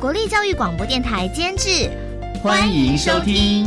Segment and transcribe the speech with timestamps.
[0.00, 1.90] 国立教育广播电台监制，
[2.42, 3.66] 欢迎收听。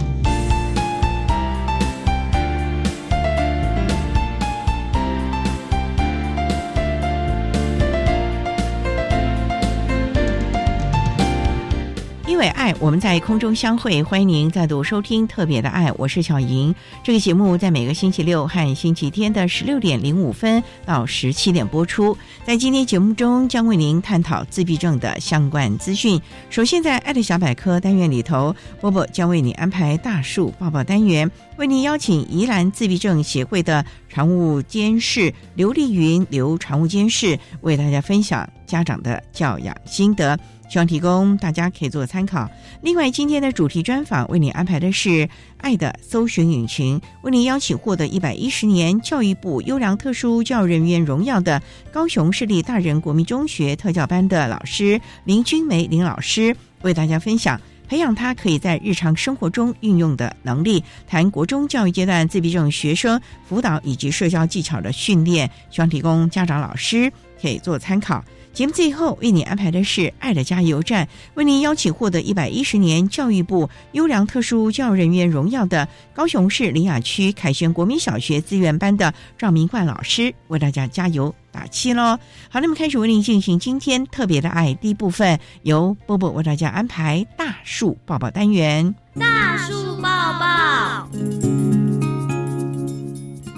[12.50, 14.04] 爱，我们在空中相会。
[14.04, 16.74] 欢迎您再度收听《特别的爱》，我是小莹。
[17.04, 22.18] 这个节目在每个星期六和星期天的十六点零五分到十七点播出。
[22.46, 26.20] 在今天节目中，将为您探讨自闭症的相关资讯。
[26.50, 40.38] 首先，在“爱的小百科”单元里头，波波将为你安排大树抱抱单元，为您邀请宜兰自闭症协会的常务监事刘丽云刘常务监事为大家分享家长的教养心得。
[40.74, 42.50] 希望提供大家可以做参考。
[42.82, 45.30] 另外，今天的主题专访为你安排的是
[45.62, 68.26] “爱的搜寻引擎”，为您邀请获得一百一十年教育部优良特殊教育人员荣耀的高雄市立大人国民中学特教班的老师林君梅林老师，为大家分享培养他可以在日常生活中运用的能力，谈国中教育阶段自闭症学生辅导以及社交技巧的训练，希望提供家长老师可以做参考。
[68.54, 82.20] 节目最后为你安排的是《爱的加油站》，为您邀请获得一百一十年教育部优良特殊教育人员荣耀的高雄市林雅区凯旋国民小学资源班的赵明冠老师，为大家加油打气喽！
[82.48, 88.94] 好，那么开始为您进行今天特别的爱第一部分，由波波为大家安排大树抱抱单元。
[89.20, 90.04] 大树抱
[90.40, 91.10] 抱，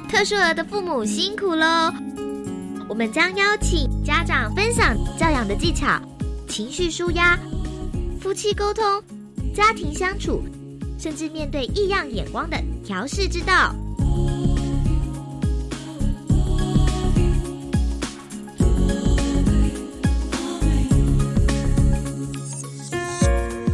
[0.07, 1.93] 特殊儿的父母辛苦喽！
[2.87, 5.99] 我们将邀请家长分享教养的技巧、
[6.47, 7.35] 情绪舒压、
[8.21, 8.83] 夫妻沟通、
[9.55, 10.43] 家庭相处，
[10.99, 13.73] 甚至面对异样眼光的调试之道。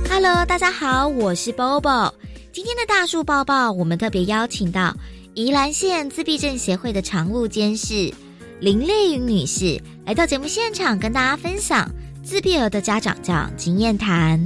[0.09, 2.13] Hello，大家好，我是 Bobo。
[2.53, 4.95] 今天的大树抱抱，我们特别邀请到
[5.33, 8.13] 宜兰县自闭症协会的常务监事。
[8.61, 11.89] 林丽云女士来到节目现场，跟大家分享
[12.21, 14.39] 自闭儿的家长教养经验谈。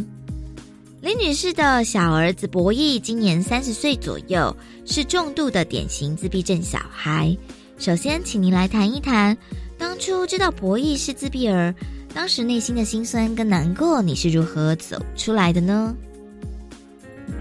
[1.02, 4.56] 林女士的小儿子博弈今年三十岁左右，
[4.86, 7.36] 是重度的典型自闭症小孩。
[7.78, 9.38] 首先，请您来谈一谈，
[9.78, 11.76] 当初知道博弈是自闭儿，
[12.14, 15.94] 当时内心的辛酸跟难过，你是如何走出来的呢？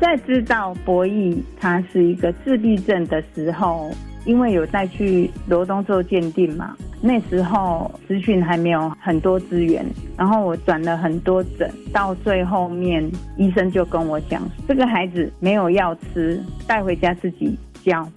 [0.01, 3.95] 在知道博弈他是一个自闭症的时候。
[4.25, 9.85] 因为有再去罗东做鉴定嘛，那时候资讯还没有很多资源，
[10.17, 18.09] 然后我转了很多诊，到最后面医生就跟我讲，这个孩子没有药吃，带回家自己教。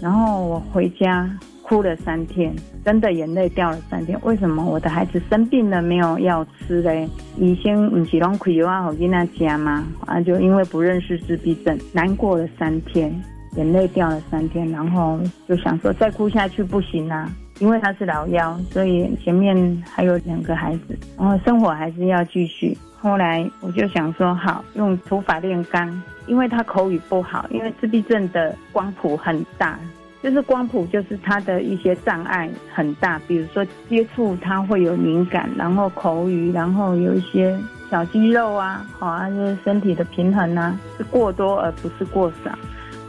[0.00, 1.30] 然后我回家
[1.62, 4.18] 哭了三天，真的眼泪掉了三天。
[4.22, 7.06] 为什么我的孩子生病了没有药吃嘞？
[7.36, 9.86] 医生不是拢开药啊，给他家吗？
[10.06, 13.14] 啊，就因为不认识自闭症，难过了三天。
[13.56, 15.18] 眼泪掉了三天，然后
[15.48, 17.28] 就想说再哭下去不行啊，
[17.58, 22.76] 因为他是老幺，所以前面还有两个孩子，然后生活还是要继续。
[23.00, 29.78] 后来我就想说，好用土法炼钢，因为他口语不好，因为自闭症的光谱很大，
[30.22, 37.58] 就是光谱就是他的一些障碍很大，比如说接触他会有敏感，然后口语，然后有一些
[37.90, 42.50] 小肌肉啊，好啊，就是身体的平衡啊，是过多而不是过少。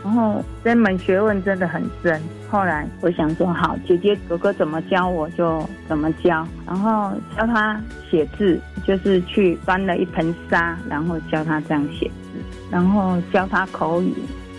[0.03, 2.21] 然后这门学问真的很深。
[2.49, 6.45] 后来我想说，好，姐姐哥哥怎么教我就怎么教。
[6.65, 12.39] 然后教他写字，就是去搬了一盆沙，然后教他这样写字。
[12.71, 14.13] 然后教他口语，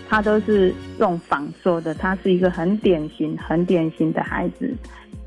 [0.09, 1.93] 他都是用仿说的。
[1.93, 4.73] 他是一个很典型、很典型的孩子，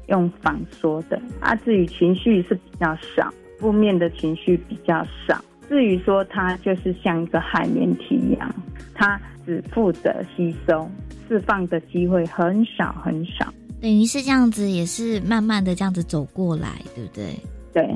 [0.07, 1.53] 用仿说的啊。
[1.57, 5.39] 至于情绪是比较少，负面的情绪比较少。
[5.67, 8.55] 至于说他就是像一个海绵体一样，
[8.93, 10.89] 他只负责吸收，
[11.27, 13.53] 释放的机会很少很少。
[13.81, 17.35] 等于是这样子，也是慢慢的这样子走过来，对不对？
[17.73, 17.95] 对，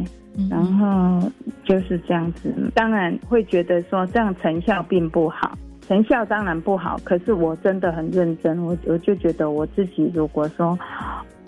[0.49, 1.31] 然后
[1.63, 2.53] 就是这样子。
[2.75, 5.57] 当然会觉得说这样成效并不好，
[5.87, 6.99] 成效当然不好。
[7.03, 10.77] 可是我真的很认真，我我就觉得我自己如果说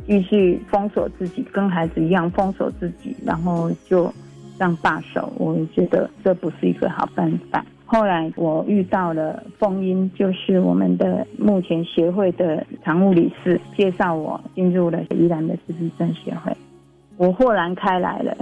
[0.07, 4.11] 继续封锁自己，跟孩子一样封锁自己，然后就。
[4.57, 7.65] 当罢手，我觉得这不是一个好办法。
[7.91, 16.55] 后来我遇到了凤英，就是我们的目前协会的常务理事，介绍我进入了宜兰的自闭症协会，
[17.17, 18.33] 我豁然开来了。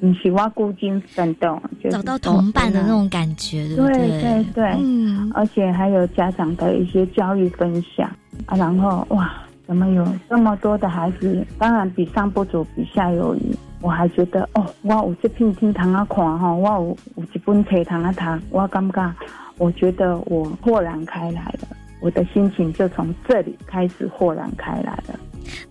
[0.00, 1.60] 你，喜欢孤军奋斗，
[1.90, 3.96] 找到同伴的那种感觉，对不对？
[4.08, 8.10] 对对对，嗯，而且还有家长的一些教育分享
[8.46, 9.34] 啊，然后哇，
[9.66, 10.06] 怎么有？
[10.28, 11.46] 这么多的孩子？
[11.58, 13.34] 当然比上不足，比下有？
[13.36, 13.56] 余。
[13.80, 15.16] 我还觉得哦，哇我有？
[15.22, 16.96] 这片天堂啊看哈，我有？
[17.16, 17.24] 有？
[17.34, 19.14] 一本册堂啊读，我感觉，
[19.58, 21.68] 我觉得我豁然开来了，
[22.00, 25.18] 我的心情就从这里开始豁然开来了。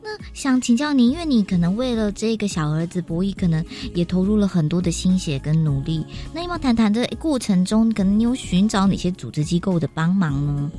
[0.03, 3.63] 那想请教您，因为你可能为了这个小儿子博弈，可能
[3.95, 6.05] 也投入了很多的心血跟努力。
[6.33, 8.35] 那要不要谈谈这过程中，可能你有？
[8.35, 10.71] 寻找哪些组织机构的帮忙呢？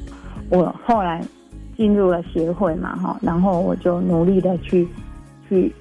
[0.51, 1.25] 我后来
[1.77, 4.87] 进入了协会嘛，哈，然后我就努力的去
[5.49, 5.73] 去。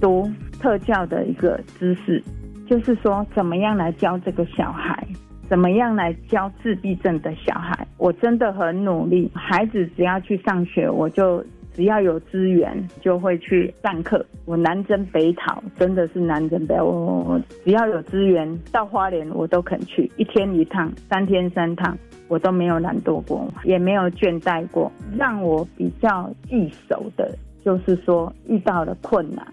[0.00, 0.30] 读
[0.60, 2.22] 特教的一个知识，
[2.68, 5.04] 就是说怎么样来教这个小孩，
[5.48, 7.84] 怎么样来教自闭症的小孩。
[7.96, 11.44] 我真的很努力，孩子只要去上学，我就
[11.78, 14.26] 只要有资源就会去上课。
[14.46, 16.74] 我南征北讨，真的是南征北。
[16.74, 16.90] 我
[17.20, 21.96] 我只要有资源，到花莲我都肯去，一天一趟，三天三趟，
[22.26, 24.90] 我都没有懒惰过，也没有倦怠过。
[25.16, 27.32] 让我比较棘手的，
[27.64, 29.46] 就是说遇到了困难。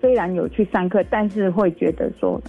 [0.00, 2.40] 虽然有去上课，但是会觉得说，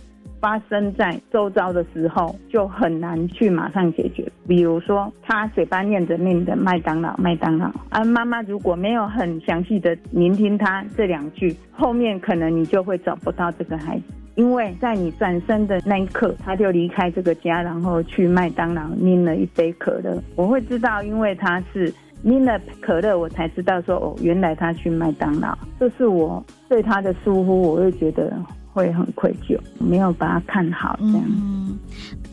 [0.46, 4.32] 发生在周遭的时候就很难去马上解决。
[4.48, 14.04] 比如说，他嘴巴念着念着麦当劳，麦当劳，而妈妈如果没有很详细的聆听他这两句，后面可能你就会找不到这个孩子，
[14.36, 20.22] 因为在你转身的那一刻，他就离开这个家，然后去麦当劳拎了一杯可乐。
[20.36, 21.92] 我会知道，因为他是。
[22.24, 25.56] 拎了可乐，我才知道说哦，原来他去麦当劳。
[25.80, 28.36] 这是我对他的疏忽，我会觉得
[28.76, 31.24] 会很愧疚，没有把他看好这样。
[31.28, 31.80] 嗯，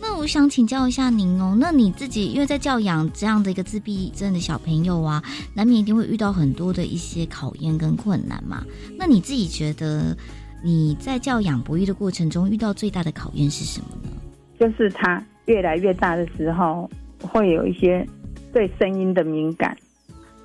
[0.00, 5.22] 那我想请教一下您哦，那你自己因为在教养这样的一个自闭症的小朋友啊，
[5.54, 8.64] 难免一定会遇到很多的一些考验跟困难嘛。
[8.98, 10.16] 那你自己觉得
[10.64, 14.10] 你在教养博弈的过程中遇到最大的考验是什么呢？
[14.58, 16.90] 就是他越来越大的时候，
[17.22, 18.04] 会有一些。
[18.52, 19.74] 对声音的敏感，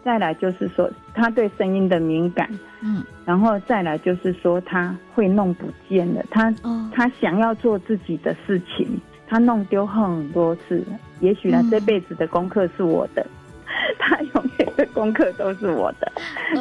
[0.07, 2.49] 再来就是说他对声音的敏感，
[2.79, 6.49] 嗯，然后再来就是说他会弄不见了，他
[6.95, 8.87] 他想要做自己的事情，
[9.27, 10.81] 他弄丢很多次，
[11.19, 13.27] 也许他这辈子的功课是我的，
[13.99, 16.09] 他永远的功课都是我的，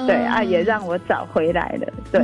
[0.08, 2.20] 对啊，也让我找回来了，对，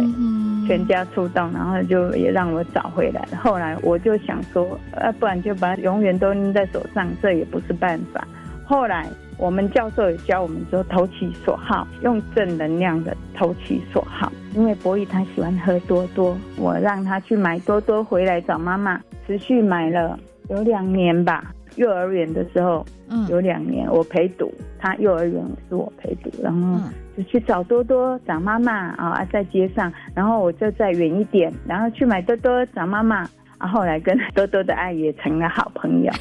[0.67, 3.25] 全家出动，然后就也让我找回来。
[3.41, 8.27] 后来我就想说，呃，不然就把永远都拎在手上，这也不是办法。
[8.65, 9.07] 后来，
[9.43, 14.33] 我们教授也教我们说投其所好，用正能量的投其所好。
[14.55, 20.17] 因为博宇他喜欢喝多多，我让他去买多多回来找妈妈，持续买了
[20.49, 21.53] 有两年吧。
[21.75, 26.79] 幼儿园的时候，嗯，有两年我陪读，他幼儿园是我陪读，然后
[27.17, 33.29] 就去找多多找妈妈啊，在街上，然后我就再远一点，然后去买多多找妈妈。
[33.67, 36.13] 后来跟多多的爱也成了好朋友。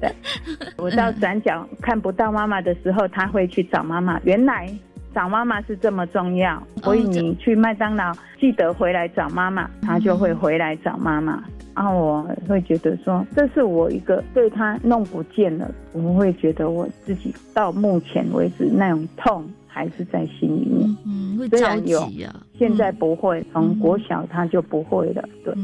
[0.00, 0.10] 对，
[0.76, 4.20] 我到转角看不到妈妈的时候，他会去找妈妈。
[4.24, 4.68] 原来
[5.14, 11.42] 找妈妈是这么重要，所以你去麦当劳记得回来找妈妈，他就会回来找妈妈。
[11.74, 19.48] 然后我会觉得说，这是我一个对他弄不见了，我会觉得我自己到目前为止那种痛。
[19.68, 22.42] 还是在心里面，嗯，会着急啊。
[22.58, 25.22] 现在不会，从国小他就不会了。
[25.44, 25.54] 对，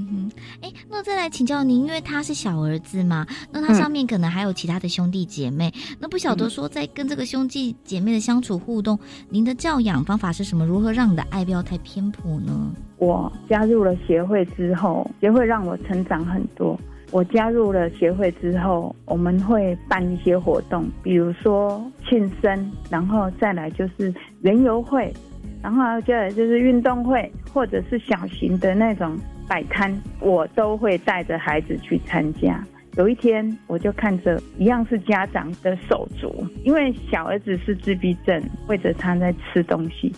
[0.60, 8.96] 哎，那再来请教您，因为他是小儿子嘛，那他上面可能还有其他的兄弟姐妹，那不晓得说在跟这个兄弟姐妹的相处互动，
[9.28, 10.64] 您的教养方法是什么？
[10.64, 12.70] 如何让你的爱不要太偏颇呢？
[12.98, 16.78] 我加入了协会之后，协会让我成长很多。
[17.14, 25.14] 我加入了协会之后，我们会办一些活动，比如说庆生，然后再来就是园游会，
[25.62, 29.16] 然后接下来就是运动会，或者是小型的那种
[29.46, 32.60] 摆摊，我都会带着孩子去参加。
[32.96, 40.12] 有一天，我就看着一样是家长的手足，因为小儿子是自闭症，或者他在吃东西。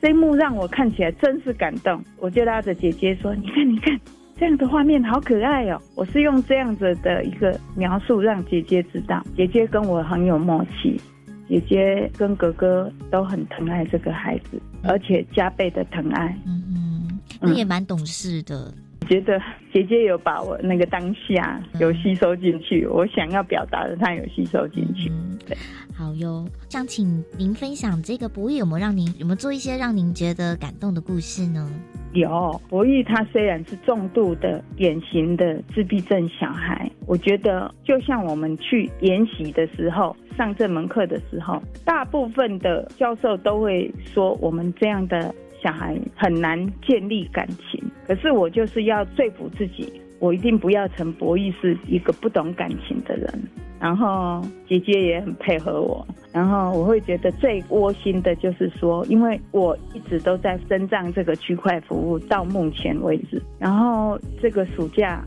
[0.00, 4.00] 这一幕让我看起来真是感动，我就拉着姐姐说：“你看，你看，
[4.38, 11.00] 这样的画面好可爱哦！”我是用这样子的一个描述让姐姐知道，姐姐跟我很有默契，
[11.48, 16.36] 姐姐跟哥哥都很疼爱这个孩子，而且加倍的疼爱。
[16.46, 18.72] 嗯嗯，那也蛮懂事的。
[19.08, 19.40] 觉得
[19.72, 25.12] 姐姐有把我那个当下有吸收进去，我想要表达的，她有吸收进去。
[25.46, 25.56] 对，
[25.94, 26.44] 好哟。
[26.68, 31.70] 想请您分享这个博弈有没有让您有没有做一些让您觉得感动的故事呢？
[32.18, 45.34] 有，博弈他虽然是重度的典型的自闭症小孩，我觉得就像我们去研习的时候，上这门课的时候，大部分的教授都会说我们这样的。
[45.62, 53.42] 小孩很难建立感情，可是我就是要说服自己，我一定不要成博弈是一个不懂感情的人。
[53.78, 65.22] 然后姐姐也很配合我，然后我会觉得最窝心的就是说，因为我一直都在深藏这个区块服务到目前为止，然后这个暑假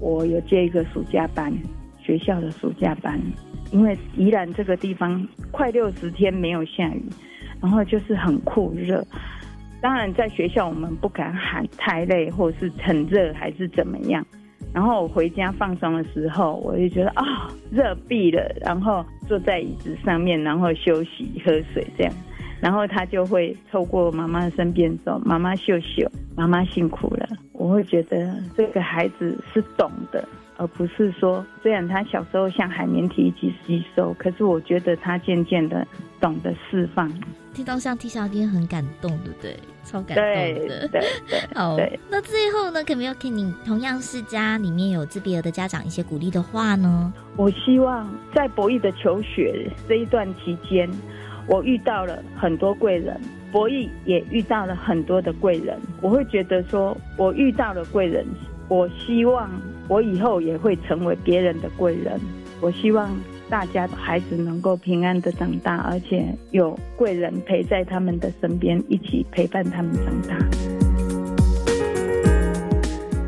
[0.00, 1.52] 我有接一个暑假班，
[2.02, 3.20] 学校的暑假班，
[3.70, 7.04] 因为宜兰这个地方快六十天没有下雨，
[7.60, 9.06] 然后就是很酷热。
[9.80, 14.24] 当然，在学校我们不敢喊太累，或是很热，还是怎么样。
[14.72, 17.24] 然后我回家放松的时候，我就觉得啊，
[17.72, 18.54] 热毙了。
[18.60, 22.12] 然后坐在椅子上面，然后休息、喝水这样。
[22.60, 26.06] 然后他就会透过妈妈身边说：“妈妈秀秀，
[26.36, 30.22] 妈妈辛苦了。”我会觉得这个孩子是懂的。
[30.60, 35.86] 而不是说，虽然他小时候像海绵体一起吸收，可是我觉得他渐渐的
[36.20, 37.10] 懂得释放。
[37.54, 39.56] 听到像 T 小丁很感动，对不对？
[39.84, 40.86] 超感动的。
[40.86, 41.00] 对对。
[41.56, 41.78] 好，
[42.10, 47.10] 那最后呢，可不可以给你同样是家里面有自闭儿的家长一些鼓励的话呢？
[47.38, 50.90] 我希望在博弈的求学这一段期间，
[51.46, 53.18] 我遇到了很多贵人，
[53.50, 55.80] 博弈也遇到了很多的贵人。
[56.02, 58.26] 我会觉得说，我遇到了贵人。
[58.70, 59.50] 我希望
[59.88, 62.20] 我以后也会成为别人的贵人。
[62.60, 63.10] 我希望
[63.48, 70.38] 大家的孩子能够平安的长大，而且有贵人陪在他们的身边，一起陪伴他们长大。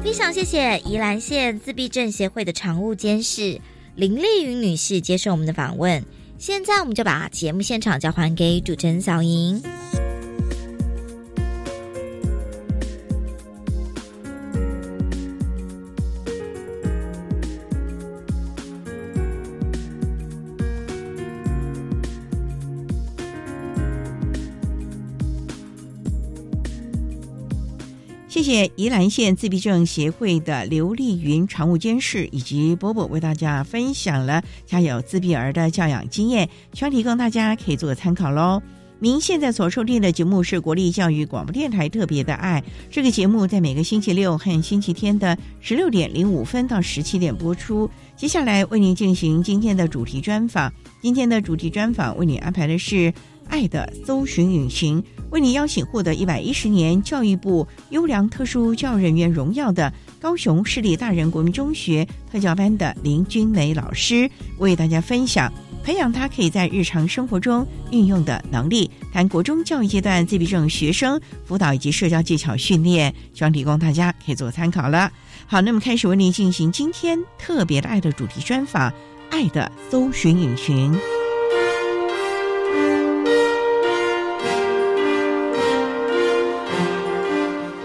[0.00, 3.60] 非常谢谢宜兰县自闭症协会的常务监事
[3.96, 6.04] 林丽云女士接受我们的访问。
[6.38, 9.60] 现在我们就把节目现场交还给主持人小莹。
[28.42, 38.60] 谢谢宜兰县自闭症协会的刘丽云常务监事以及波波为大家分享了家有自闭儿的教养经验，希望提供大家可以做个参考喽。
[38.98, 47.88] 您现在所收听的节目是国立教育广播电台特别的爱，这个节目在每个星期六和星期天的十六点零五分到十七点播出。
[48.16, 53.14] 接下来为您进行今天的主题专访，今天的主题专访为您安排的是。
[53.48, 55.02] 爱的搜寻引擎
[55.32, 65.50] 为你邀请获得一百一十年教育部优良特殊教育人员荣耀的高雄市立大人国民中学特教班的林君梅老师，为大家分享
[65.82, 75.10] 培养他可以在日常生活中运用的能力，谈国中教育阶段自闭症学生辅导以及社交技巧训练，希望提供大家可以做参考了。
[75.46, 78.92] 好，那么开始为您进行今天特别的爱的主题专访，
[79.30, 81.21] 爱的搜寻引擎。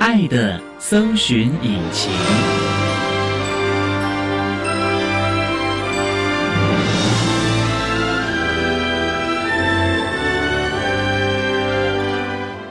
[0.07, 2.09] 爱的搜寻引擎。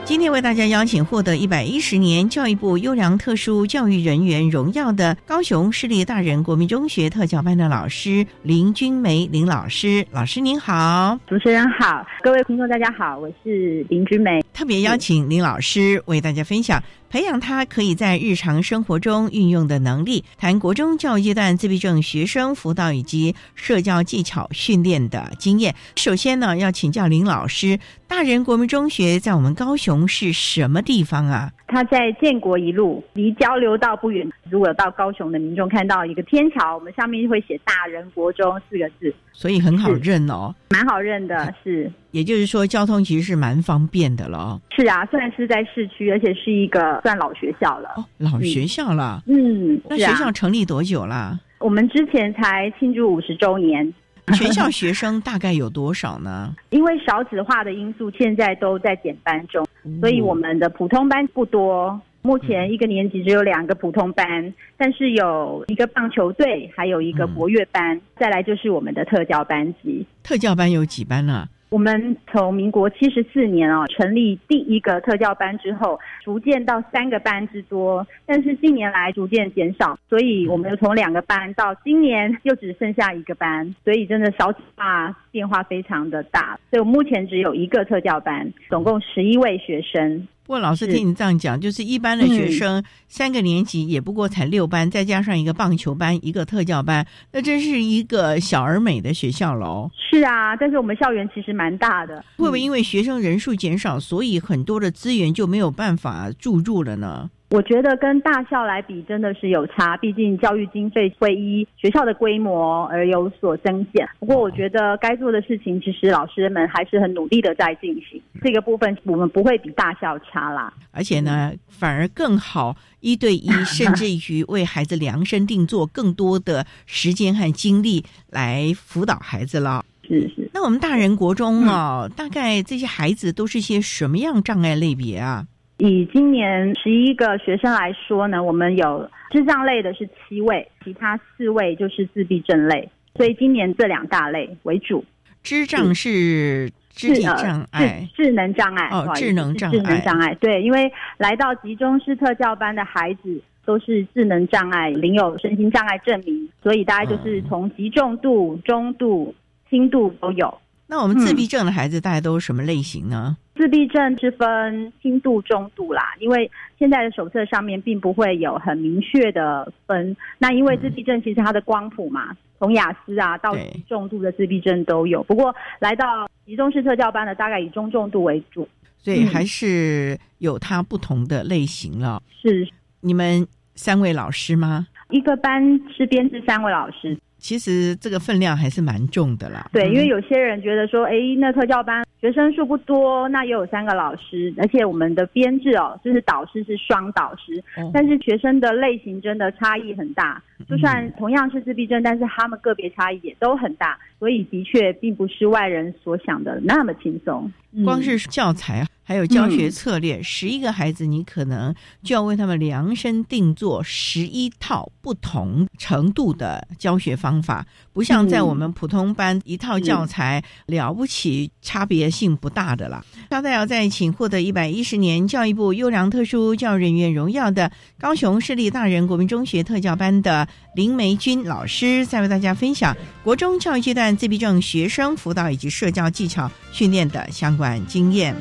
[0.03, 16.81] 今天为大家邀请获得一百一十年教育部优良特殊教育人员荣耀的高雄市立大人国民中学特教班的老师林君梅林老师，老师您好，主持人好，各位听众大家好，我是林君梅，特别邀请林老师为大家分享。
[17.09, 25.73] 培养他可以在日常生活中运用的能力，谈国中教育阶段自闭症学生辅导以及社交技巧训练的经验。
[25.95, 31.51] 首先呢，要请教林老师，大人国民中学在我们高雄是什么地方啊？
[31.67, 34.29] 他在建国一路，离交流道不远。
[34.49, 41.53] 如果到高雄的民众看到一个天桥，我们上面会写“大人国中”四个字，所以很好认哦，蛮好认的。
[41.63, 44.59] 是，也就是说，交通其实是蛮方便的了。
[44.75, 47.89] 是啊，虽然是在市区，而且是一个算老学校了。
[47.97, 49.21] 哦，老学校了。
[49.27, 51.39] 嗯，那学校成立多久了？
[51.59, 53.93] 我们之前才庆祝五十周年。
[54.33, 56.55] 全校学生大概有多少呢？
[56.71, 59.63] 因为少子化的因素，现在都在减班中。
[60.01, 62.01] 所以我们的普通班不多。
[62.27, 70.05] 目前一个年级只有两个普通班，但是有一个棒球队，还有一个国乐班，再来就是我们的特教班级。
[70.23, 71.47] 特教班有几班呢？
[71.69, 90.27] 我们从民国七十四年啊成立第一个特教班之后，逐渐到三个班之多，但是近年来逐渐减少，所以我们又从两个班到今年又只剩下一个班，所以真的少子化变化非常的大，所以我目前只有一个特教班，总共十一位学生。
[90.47, 99.91] 不过老师听你这样讲，就是一般的学生三个年级也不过才六班，再加上一个棒球班，一个特教班，那真是一个小而美的学校喽。
[100.09, 107.29] 是啊，但是我们校园其实蛮大的，会不会因为学生人数减少，所以很多的资源就没有办法注入了呢？
[107.49, 109.95] 我觉得跟大校来比，真的是有差。
[109.97, 114.05] 毕竟教育经费会依学校的规模而有所增减。
[114.19, 118.21] 不过，我觉得该做的事情，其实老师们还是很努力的在进行。
[118.41, 120.73] 这个部分，我们不会比大校差啦。
[120.91, 129.85] 而且呢，反而更好，一对一， 甚至于为孩子量身定做，更多的时间和精力来辅导孩子了。
[130.03, 130.49] 是是。
[130.53, 135.45] 那我们大人国中啊，大概这些孩子都是些什么样障碍类别啊？
[135.77, 145.05] 以今年十一个学生来说呢，我们有智障类的是七位，其他四位就是自闭症类，所以今年这两大类为主。
[145.43, 150.35] 智障是肢体障碍，智能障碍哦，智能障碍，智能障碍。
[150.41, 159.33] 对，因为来到集中式特教班的孩子都是智能障碍，领有身心障碍证明，所以大概就是从极重度、中度、
[159.69, 160.57] 轻度都有。
[160.87, 163.37] 那我们自闭症的孩子大概都是什么类型呢？
[163.57, 170.15] 自闭症是分轻度、中度啦，因为现在的手册上面并不会有很明确的分。
[170.37, 173.55] 那因为自闭症其实它的光谱嘛，从雅思啊到
[173.87, 175.23] 重度的自闭症都有。
[175.23, 182.21] 不过来到集中式特教班的，大概以中重度为主，所以还是有它不同的类型了。
[182.41, 182.67] 是
[183.01, 183.45] 你们
[183.75, 184.87] 三位老师吗？
[185.09, 185.63] 一个班
[185.95, 187.17] 是编制三位老师。
[187.37, 189.69] 其实这个分量还是蛮重的啦。
[189.71, 200.41] 对，因为有些人觉得说，哎，那特教班学生数不多，那也有三个老师，而且我们的编制哦，就是导师是双导师，但是学生的类型真的差异很大。
[200.67, 207.51] 就算同样是自闭症，但是他们个别差异也都很大，所以的确并不是外人所想的那么轻松。
[207.85, 208.83] 光是教材。
[209.07, 223.05] 还有教学策略，十一个孩子，你可能就要为他们量身定做十一套不同程度的教学方法，不像在我们普通班一套教材了不起，差别性不大的了。
[223.31, 232.93] 稍待要再请获得一百一十年教育部优良特殊教育人员荣耀的高雄市立大人国民中学特教班的林梅君老师，再为大家分享
[233.23, 238.35] 国中教育阶段自闭症学生辅导以及社交技巧训练的相关经验。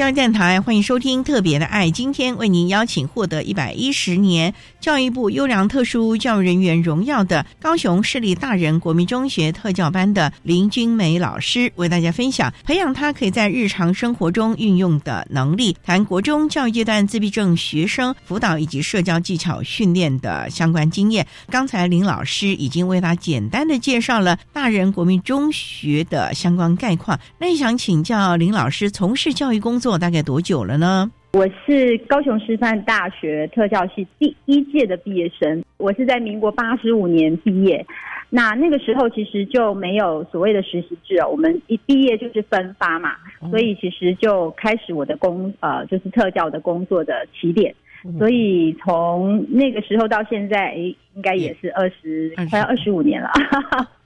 [0.00, 21.26] 教育电台欢迎收听特别的爱，今天为您邀请获得一百一十年教育部优良特殊教育人员荣耀的高雄市立大人国民中学特教班的林君梅老师，为大家分享培养他可以在日常生活中运用的能力，谈国中教育阶段自闭症学生辅导以及社交技巧训练的相关经验。
[21.50, 29.89] 刚才林老师已经为他简单的介绍了大人国民中学的相关概况，那想请教林老师，从事教育工作。
[29.98, 31.10] 大概多久了呢？
[31.32, 37.86] 我是高雄师范大学特教系第一届的毕业生，我是在民国八十五年毕业。
[38.28, 43.10] 那那个时候其实就没有所谓的实习制哦，我们一毕业就是分发嘛，
[43.50, 47.74] 所以其实就开始我的工呃，就是特教的工作的起点。
[48.18, 53.30] 所以从那个时候到现在，应该也是二十快要二十五年了。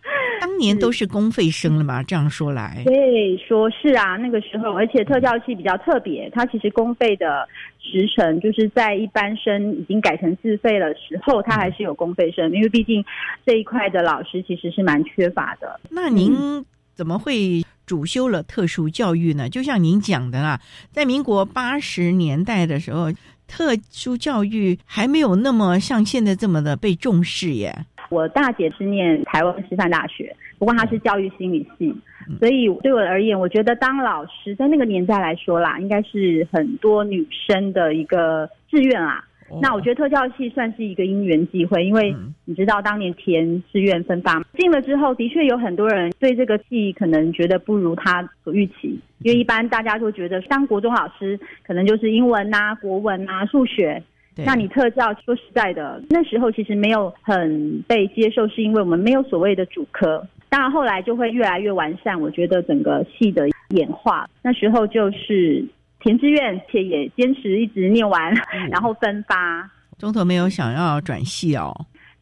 [0.41, 2.03] 当年都是公费生了嘛？
[2.03, 7.49] 这样说来，对，说是啊，那个时候，而且特教系比较特别，它其实公费的
[7.81, 13.05] 时程就是在一般生已经改成自费了时候，它还是有公费生，因为毕竟
[13.47, 15.81] 这一块的老师其实是蛮缺乏的。
[15.91, 16.65] 那您
[16.95, 19.49] 怎么会主修了特殊教育呢？
[19.49, 20.61] 就像您讲的啦，
[20.93, 23.11] 在民国八十年代的时候，
[23.47, 27.87] 特殊教育还没有那么像现在这么的被重视耶。
[28.11, 31.95] 我大姐是念台湾师范大学，不过她是教育心理系，
[32.39, 39.25] 所以对我而言，我觉得当老师在那个年代来说啦，应该是很多女生的一个志愿啦。
[39.61, 42.15] 那我觉得特教系算是一个因缘机会，因为
[42.45, 54.03] 你知道当年填志愿分发进了之后，的确有很多人对这个系可能觉得不如他所预期，因为一般大家都觉得当国中老师可能就是英文呐、国文呐、数学。
[54.37, 60.27] 那你特教说实在的，那时候其实没有很被接受，是因为我们没有所谓的主科。
[60.49, 65.65] 当然后来就会越来越完善，我觉得整个系的演化，那时候就是
[66.01, 68.33] 填志愿，且也坚持一直念完，
[68.71, 69.71] 然后分发。
[69.99, 71.73] 中途没有想要转系哦。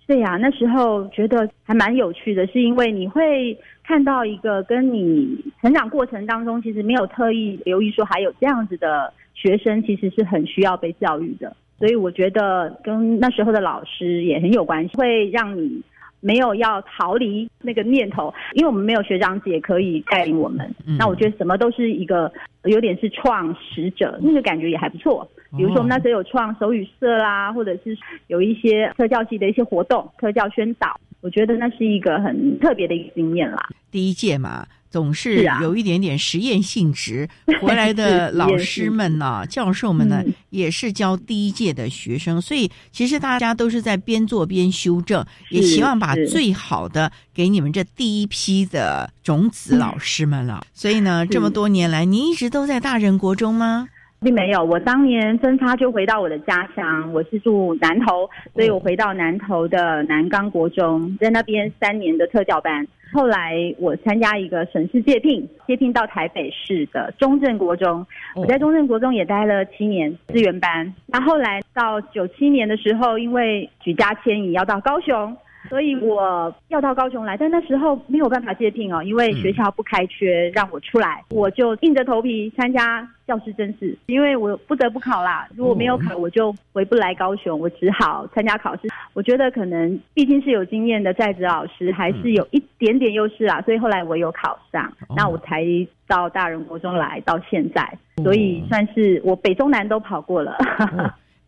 [0.06, 11.56] 对呀，那时候觉得还蛮有趣的，是因为你会看到一个跟你成长过程当中，其实没有特意留意说还有这样子的学生，其实是很需要被教育的。
[11.82, 15.82] 所以我觉得跟那时候的老师也很有关系，会让你
[16.20, 20.72] 没有要逃离那个念头，因为我们没有学长姐可以带领我们。
[20.96, 22.32] 那我觉得什么都是一个
[22.66, 25.28] 有点是创始者，那个感觉也还不错。
[25.56, 33.58] 比如说我们那时候有创手语社啦，或者是有一些特教系的一些活动、特教宣导，我觉得那是一个很特别的一个经验啦。
[33.90, 34.64] 第一届嘛。
[34.92, 37.26] 总是有一点点实验性质，
[37.62, 50.62] 回来的老师们呢，教授们呢，也是教第一届的学生，所以其实大家都是在边做边修正，也希望把最好的给你们这第一批的种子老师们了。
[50.74, 53.88] 所以呢，这么多年来，您一直都在大人国中吗？
[54.22, 62.86] 并没有，我当年分发就回到我的家乡，我是住南投，所以我回到南投的南岗国中，在那边三年的特教班。
[63.12, 68.06] 后来我参加一个省市借聘，借聘到台北市的中正国中，
[68.36, 70.94] 我在中正国中也待了七年资源班。
[71.06, 75.36] 那后来到九七年的时候，因为举家迁移要到高雄。
[75.68, 85.48] 所以我要到高雄来，但那时候没有办法接聘哦，因为学校不开缺，让我出来，我就硬着头皮参加教师甄试，因为我不得不考啦。
[85.56, 88.88] 如果没有考，我就回不来高雄，我只好参加考试。
[89.14, 95.64] 我觉得可能毕竟是有经验的在职老师，还是有一点点优势啦，所以后来我有考上，那我才
[96.06, 100.56] 到大人国中来到现在，所以算是我北中南都跑过了。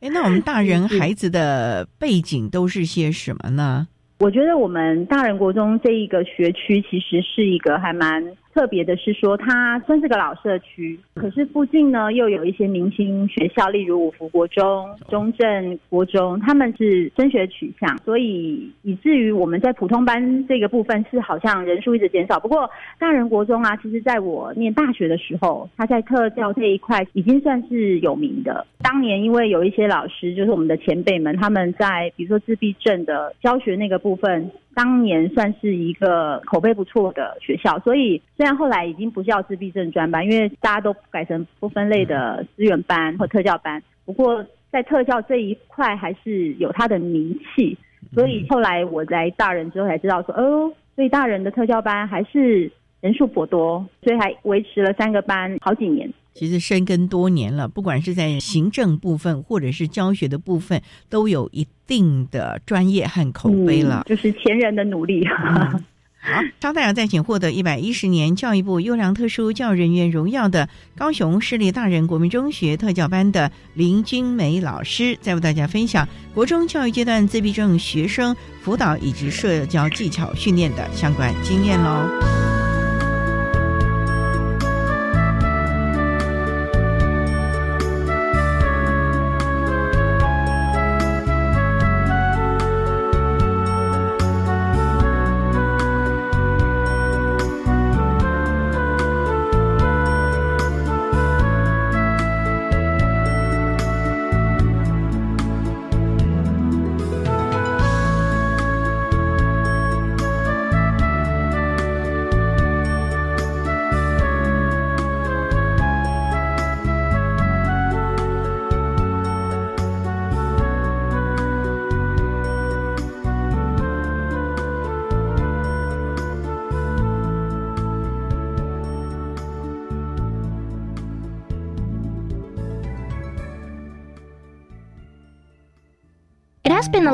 [0.00, 3.88] 哎，那我们大人 孩子的背景都是些什么呢？
[4.18, 8.37] 我觉得我们大人国中这一个学区其实是一个还蛮。
[8.55, 22.38] 特别的是说，它算是个老社区，可是附近呢又有一些明星学校，例如五福国中、中正国中，他们是升学取向，所以以至于我们在普通班这个部分是好像人数一直减少。
[22.38, 28.64] 不过大人国中啊，其实在我念大学的时候，他在特教这一块已经算是有名的。
[28.81, 34.49] 当年因为有一些老师，就是我们的前辈们，他们在比如说自闭症的教学那个部分。
[34.75, 47.77] 当年算是一个口碑不错的学校，所以虽然后来已经不叫自闭症专班，因为大家都改成不分类的资源班或特教班，不过在特教这一块还是有它的名气。
[48.13, 56.13] 所以后来我来大人之后才知道说，哦，所以大人的特教班还是人数颇多，所以还维持了三个班好几年。
[56.35, 64.05] 其实深耕多年了，不管是在行政部分或者是教学的部分，都有一定的专业和口碑了。
[64.07, 65.25] 就是前人的努力。
[65.27, 82.54] 好，稍待要再请获得一百一十年教育部优良特殊教育人员荣耀的高雄市立大人国民中学特教班的林君梅老师，再为大家分享国中教育阶段自闭症学生辅导以及社交技巧训练的相关经验喽。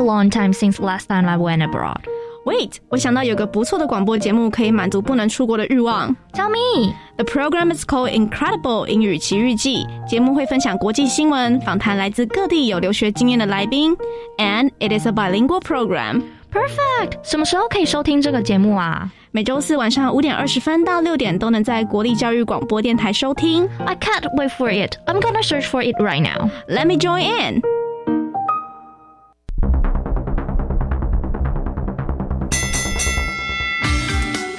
[0.00, 2.00] long time since last time I went abroad.
[2.44, 6.14] Wait，我想到有个不错的广播节目可以满足不能出国的欲望。
[6.32, 6.94] Tell me.
[7.16, 9.84] The program is called Incredible 英语奇遇记。
[10.06, 13.96] 节目会分享国际新闻，访谈来自各地有留学经验的来宾，
[14.38, 16.22] and it is a bilingual program。
[16.52, 17.18] Perfect.
[17.24, 19.10] 什么时候可以收听这个节目啊？
[19.32, 23.68] 每周四晚上五点二十分到六点都能在国立教育广播电台收听。
[23.84, 24.94] I can't wait for it.
[25.06, 26.48] I'm gonna search for it right now.
[26.68, 27.79] Let me join in。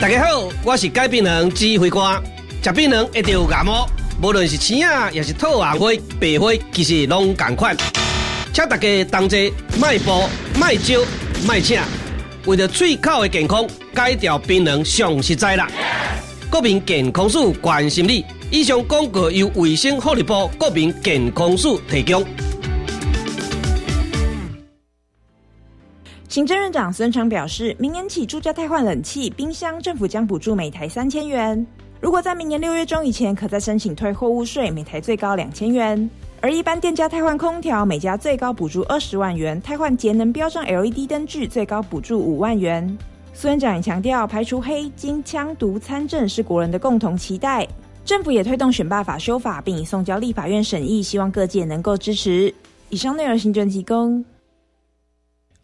[0.03, 2.21] 大家好，我是改变人指挥官。
[2.61, 3.89] 食槟榔一定有牙毛，
[4.21, 7.77] 无论是青啊，也是透红花、白花，其实拢同款。
[8.53, 11.01] 请大家同齐迈步、迈招、
[11.47, 11.81] 迈请，
[12.47, 15.71] 为了喙口的健康，戒掉槟榔上实在啦。
[16.51, 18.25] 国民健康署关心你。
[18.51, 22.27] 以上广告由卫生福利部国民健康署提供。
[26.33, 31.67] 行政院长孙昌表示，明年起住家汰换冷气、冰箱，政府将补助每台三千元。
[32.01, 36.09] 如果在明年六月中以前，可再申请退货物税，每台最高两千元。
[36.41, 42.97] 而一般店家汰换空调，每家最高补助二十万元；汰换节能标上 LED 灯具，最高补助五万元。
[43.35, 47.69] 苏院长也强调，排除黑金、枪毒、参政是国人的共同期待。
[48.07, 52.55] 政府也推动选罢法修法，并已送交立法院审议，希望各界能够支持。
[52.89, 54.25] 以上内容，行政提供。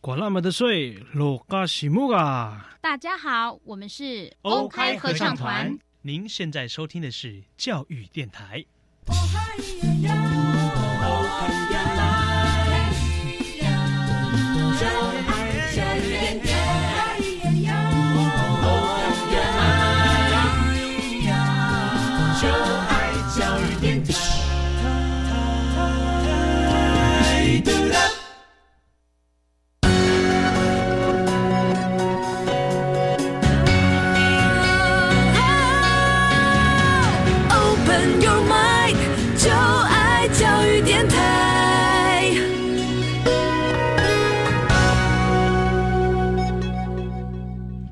[0.01, 2.77] 管那么的水，落嘎西木啊！
[2.81, 5.77] 大家好，我们是欧开合唱团。
[6.03, 8.65] 您现在收听的是教育电台。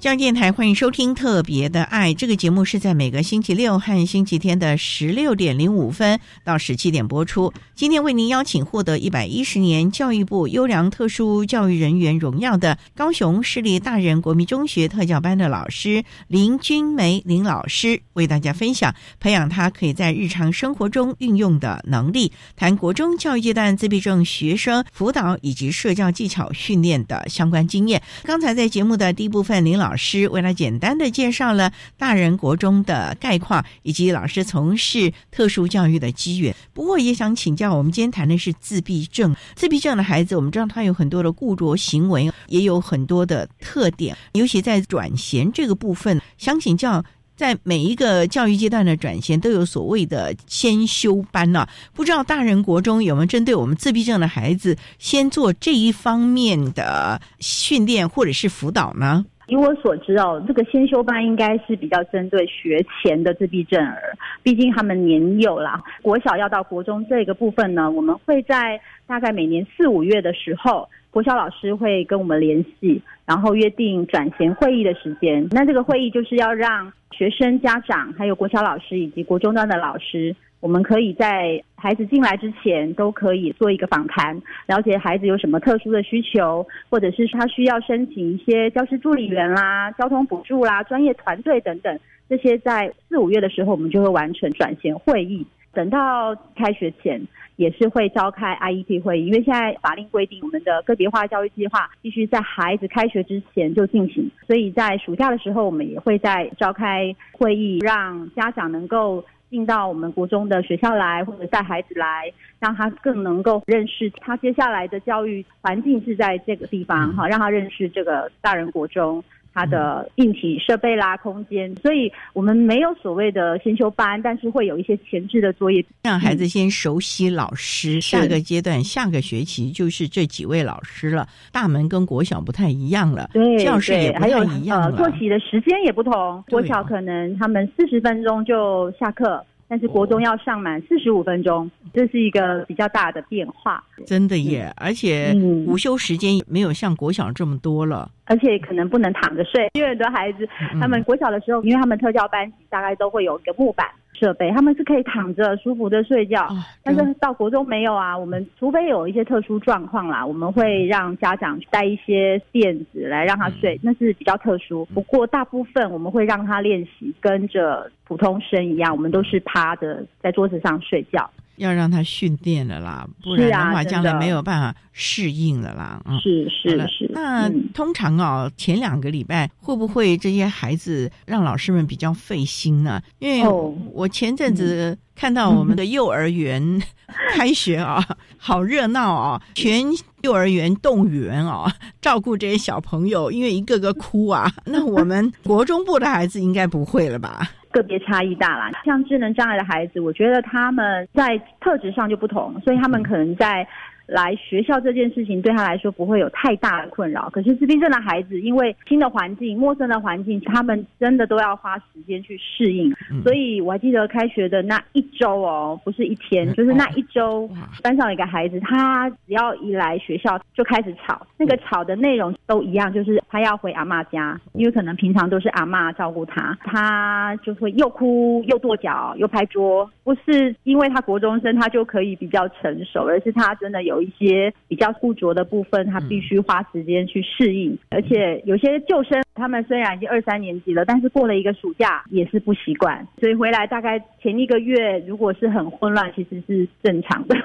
[0.06, 7.52] 教育电台欢迎收听《特别的爱》这个节目，是在每个星期六和星期天的十六点零五分到十七点播出。
[7.74, 28.00] 今天为您邀请获得一百一十年教育部优良特殊教育人员荣耀的高雄市立大人国民中学特教班的老师林君梅林老师，为大家分享培养他可以在日常生活中运用的能力，谈国中教育阶段自闭症学生辅导以及社交技巧训练的相关经验。
[28.22, 36.54] 刚才在节目的第一部分，林老师为他简单的介绍了大人国中的概况，以及老师从事特殊教育的机缘。
[36.72, 39.34] 不过，也想请教，我们今天谈的是自闭症。
[39.54, 47.04] 自闭症的孩子，我们知道他有很多的固着行为，也有很多的特点，尤其在转衔这个部分，想请教。
[47.36, 59.26] 在每一个教育阶段的转衔都有所谓的先修班呢、不知道大人国中有没有针对我们自闭症的孩子先做这一方面的训练或者是辅导呢？
[59.48, 65.82] 以我所知哦，这个先修班应该是比较针对学前的自闭症儿，毕竟他们年幼啦。
[66.02, 75.46] 国小要到国中这个部分呢，我们会在大概每年四五月的时候，国小老师会跟我们联系，然后约定转衔会议的时间。
[75.52, 80.34] 那这个会议就是要让学生、家长，还有国小老师以及国中端的老师。
[80.60, 84.34] 我们可以在孩子进来之前都可以做一个访谈，
[84.66, 91.98] 了解孩子有什么特殊的需求，或者是他需要申请一些教师助理员啦、交通补助啦、专业团队等等。
[92.28, 95.46] 这些在四五月的时候，我们就会完成转衔会议。
[95.72, 97.20] 等到开学前，
[97.56, 109.22] 也是会召开 IEP 会议，因为现在法令规定，我们的个别化教育计划必须在孩子开学之前就进行，所以在暑假的时候，我们也会在召开会议，让家长能够。
[109.50, 119.22] 进到我们国中的学校来，或者带孩子来，让他更能够认识他接下来的教育环境是在这个地方哈，让他认识这个大人国中。
[119.56, 121.74] 它的硬体设备啦、空间。
[121.76, 127.98] 所以我们没有所谓的先修班，但是会有一些前置的作业，让孩子先熟悉老师。
[128.00, 131.26] 下个阶段、下个学期就是这几位老师了。
[131.50, 136.44] 大门跟国小不太一样了，对，教室也不太一样了，呃，作息的时间也不同。
[136.50, 139.42] 国小可能他们四十分钟就下课。
[139.68, 143.82] 但是国中要上满四十五分钟，这是一个比较大的变化。
[144.06, 145.34] 真的耶，而且
[145.66, 150.48] 午休时间没有像国小这么多了，而且可能不能躺着睡，因为很多孩子
[150.80, 156.44] 他们国小的时候，因为他们特教班级大概都会有一个木板，设备，他们是可以躺着舒服的睡觉。
[156.46, 164.84] 哦但是到国中没有啊，我们除非有一些特殊状况啦，我们会让家长带一些垫子来让他嗯睡，那是比较特殊。
[164.94, 171.28] 不过大部分我们会让他练习跟着普通生一样，我们都是趴着在桌子上睡觉。
[171.56, 176.00] 要让他训练了啦，不然的话，将来没有办法适应了啦。
[176.04, 183.00] 嗯，是是是，那嗯通常哦，前两个礼拜会不会这些孩子让老师们比较费心呢？
[183.18, 186.82] 因为哦我前阵子看到我们的幼儿园
[187.34, 188.04] 开学啊，
[188.36, 189.82] 好热闹啊，全
[190.22, 194.52] 幼儿园动员啊，照顾这些小朋友，因为一个个哭啊。
[194.66, 197.48] 那我们国中部的孩子应该不会了吧？
[197.76, 198.70] 个别差异大啦。
[198.84, 203.66] 像智能障碍的孩子，我觉得他们在特质上就不同，所以他们可能在
[204.06, 207.28] 来学校这件事情对他来说不会有太大的困扰。
[207.30, 212.94] 可是自闭症的孩子，因为新的环境、陌生的环境，他们真的都要花时间去适应。
[213.22, 217.48] 所以我还记得开学的那一周哦，不是一天，就是那一周，
[217.82, 247.36] 班上有一个孩子，他只要一来学校就开始吵，那个吵的内容都一样，就是他要回阿妈家，因为可能平常都是阿妈照顾他，他就会又哭又跺脚又拍桌，不是因为他国中生他就可以比较成熟，而是他真的有一些比较固着的部分，他必须花时间去适应，而且有些旧生他们虽然已经二三年级了，但是过了一个暑假也是不习惯，所以回来大概前一个月如果是很混乱，其实是正常的，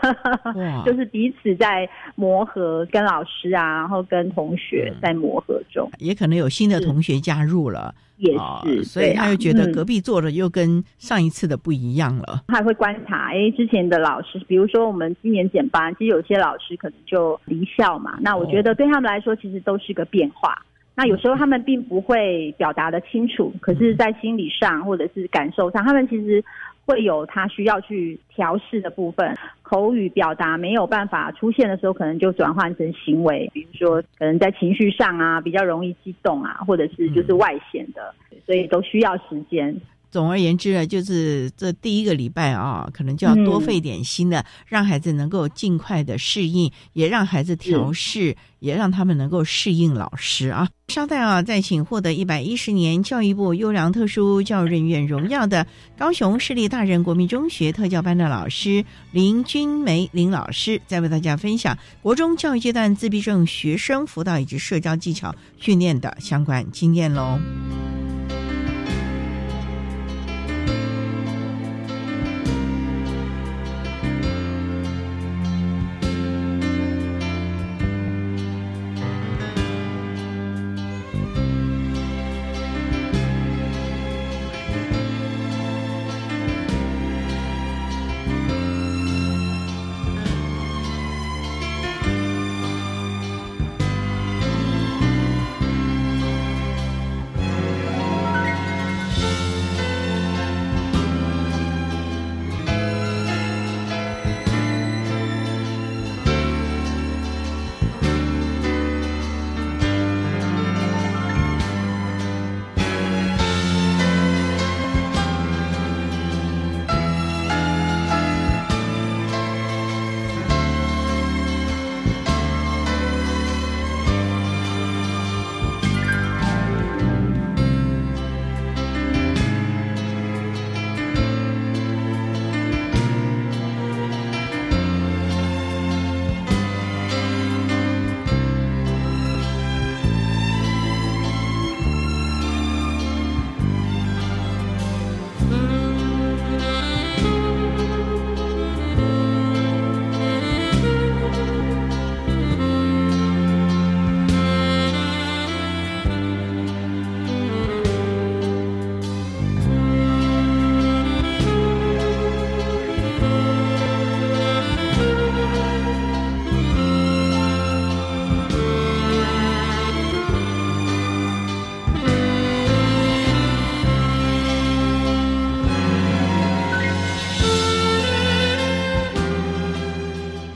[0.55, 0.83] 哇。
[0.85, 5.89] 就是彼此在磨合，跟老师啊，然后跟同学在磨合中。
[5.99, 12.43] 也可能有新的同学加入了，也哦是所以他又觉得嗯隔壁坐着又跟上一次的不一样了。
[12.47, 18.17] 他还会观察，哎，之前的老师，比如说我们今年减班，其实有些老师可能就离校嘛。
[18.21, 20.55] 那我觉得对他们来说，其实都是个变化。
[20.93, 26.43] 那有时候他们并不会表达的清楚，可是，在心理上或者是感受上，他们其实
[26.85, 29.35] 会有他需要去调试的部分。
[29.61, 38.13] 口语表达没有办法出现的时候，可能就转换成行为，比如说可能在情绪上啊，比较容易激动啊，或者是就是外显的，
[38.45, 39.73] 所以都需要时间。
[40.11, 50.67] 总而言之呢，就是这第一个礼拜啊，可能就要多费点心的，让孩子能够尽快的适应，也让孩子调试，也让他们能够适应老师啊。
[50.89, 55.65] 稍待啊，再请获得一百一十年教育部优良特殊教育人员荣耀的
[55.97, 67.39] 高雄市立大人国民中学特教班的老师林君梅林老师，再为大家分享国中教育阶段自闭症学生辅导以及社交技巧训练的相关经验喽。